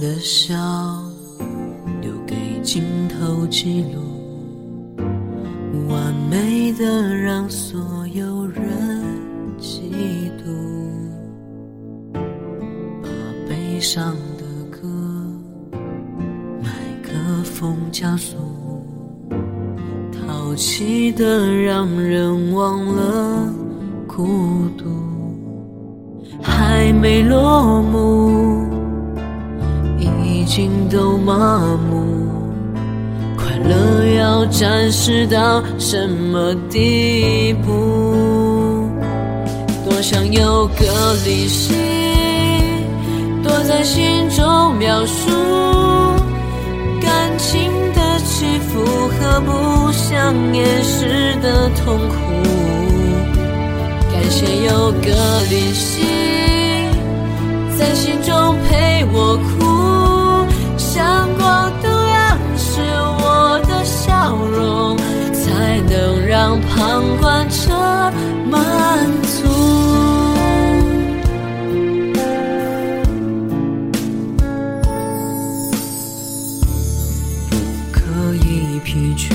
[0.00, 0.54] 的笑，
[2.00, 4.00] 留给镜头记录，
[5.88, 7.78] 完美的让所
[8.14, 9.02] 有人
[9.58, 10.44] 嫉妒，
[13.02, 13.08] 把
[13.48, 14.88] 悲伤的歌
[16.62, 16.70] 麦
[17.02, 17.10] 克
[17.44, 18.36] 风加速，
[20.12, 23.52] 淘气的让人忘了
[24.06, 24.26] 孤
[24.76, 24.84] 独。
[26.40, 27.98] 还没落幕，
[30.58, 32.26] 心都麻木。
[33.36, 38.90] 快乐要展示到什么地步？
[39.88, 41.76] 多想有个理性，
[43.40, 45.30] 躲在心中描述
[47.00, 52.16] 感情的起伏和不想掩饰的痛苦。
[54.12, 56.04] 感谢有个理性
[57.78, 59.97] 在心中陪我哭，
[66.48, 67.68] 让旁观者
[68.50, 69.46] 满足。
[77.50, 77.56] 不
[77.92, 79.34] 可以疲倦，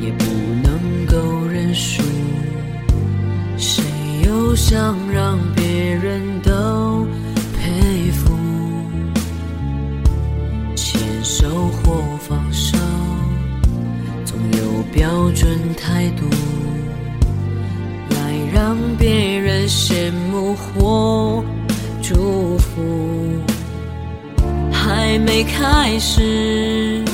[0.00, 0.24] 也不
[0.62, 2.04] 能够认输。
[3.56, 3.82] 谁
[4.24, 7.04] 又想让别人都
[7.56, 8.32] 佩服？
[10.76, 11.48] 牵手
[11.82, 12.77] 或放手，
[14.92, 16.26] 标准态度，
[18.10, 18.16] 来
[18.52, 21.42] 让别人羡慕或
[22.02, 23.38] 祝福。
[24.70, 27.04] 还没开始，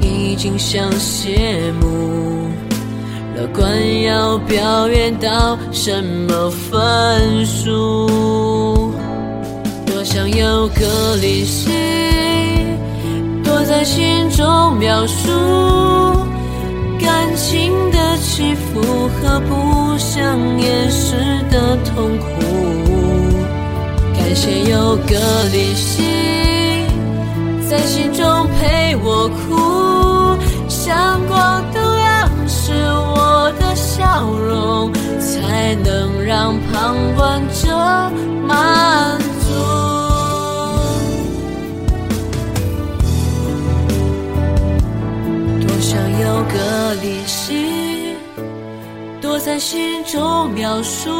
[0.00, 2.48] 已经想谢幕。
[3.36, 8.92] 乐观要表演到什么分数？
[9.86, 11.72] 多想有个理性，
[13.42, 15.28] 躲在心中描述
[17.00, 21.16] 感情的起伏和不想掩饰
[21.50, 22.24] 的痛苦。
[24.16, 26.04] 感谢有个理性
[27.68, 30.38] 在心中陪我哭，
[30.68, 38.10] 像光灯样是我的笑容，才能让旁观者
[49.34, 51.10] 我在心中描述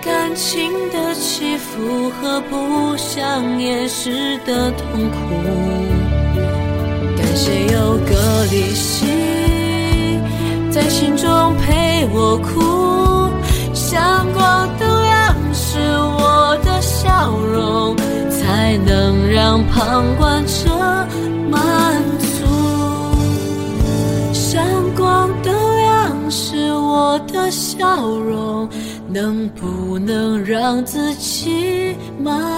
[0.00, 5.16] 感情的起伏和不想掩饰的痛苦。
[7.14, 9.06] 感谢有个理性
[10.72, 13.28] 在心中陪我哭，
[13.74, 17.94] 像光灯样是我的笑容，
[18.30, 20.70] 才能让旁观者
[21.50, 22.02] 满
[27.16, 28.68] 我的笑容，
[29.08, 32.55] 能不能让自己满足？